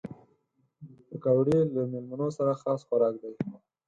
پکورې 1.07 1.57
له 1.73 1.81
مېلمنو 1.91 2.27
سره 2.37 2.51
خاص 2.61 2.81
خوراک 2.87 3.15
دي 3.23 3.31